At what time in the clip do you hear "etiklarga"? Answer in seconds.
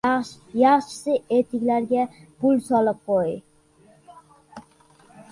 1.39-2.05